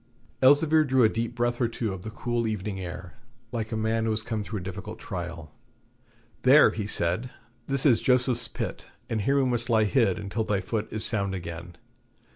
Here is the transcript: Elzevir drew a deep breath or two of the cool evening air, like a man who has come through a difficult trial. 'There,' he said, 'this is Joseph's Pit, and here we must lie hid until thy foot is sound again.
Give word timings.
Elzevir 0.41 0.83
drew 0.83 1.03
a 1.03 1.09
deep 1.09 1.35
breath 1.35 1.61
or 1.61 1.67
two 1.67 1.93
of 1.93 2.01
the 2.01 2.09
cool 2.09 2.47
evening 2.47 2.79
air, 2.79 3.19
like 3.51 3.71
a 3.71 3.77
man 3.77 4.05
who 4.05 4.09
has 4.09 4.23
come 4.23 4.41
through 4.41 4.57
a 4.59 4.63
difficult 4.63 4.97
trial. 4.97 5.51
'There,' 6.41 6.71
he 6.71 6.87
said, 6.87 7.29
'this 7.67 7.85
is 7.85 8.01
Joseph's 8.01 8.47
Pit, 8.47 8.87
and 9.11 9.21
here 9.21 9.35
we 9.37 9.45
must 9.45 9.69
lie 9.69 9.83
hid 9.85 10.17
until 10.17 10.43
thy 10.43 10.59
foot 10.59 10.87
is 10.91 11.05
sound 11.05 11.35
again. 11.35 11.77